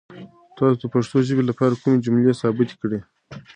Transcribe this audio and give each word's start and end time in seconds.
تاسو 0.57 0.77
د 0.81 0.83
پښتو 0.93 1.15
ژبې 1.27 1.43
لپاره 1.49 1.79
کومې 1.81 2.03
جملې 2.05 2.33
ثبت 2.41 2.69
کړي؟ 2.81 2.99